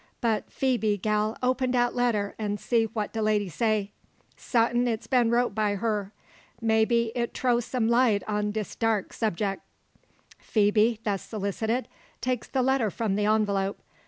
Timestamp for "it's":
4.87-5.05